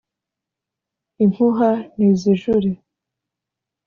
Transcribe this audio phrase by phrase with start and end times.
[1.23, 2.71] impuha nizijure,